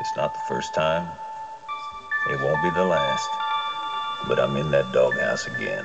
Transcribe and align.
It's 0.00 0.14
not 0.14 0.32
the 0.32 0.40
first 0.40 0.74
time. 0.74 1.08
It 2.30 2.40
won't 2.40 2.62
be 2.62 2.70
the 2.70 2.84
last. 2.84 3.28
But 4.28 4.38
I'm 4.38 4.56
in 4.56 4.70
that 4.70 4.92
doghouse 4.92 5.46
again. 5.46 5.84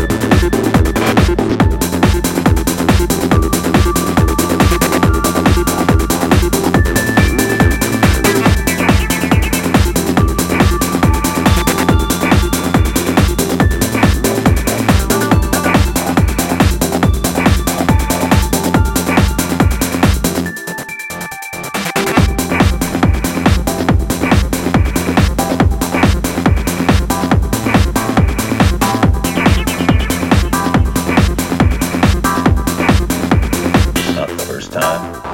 time. 34.71 35.30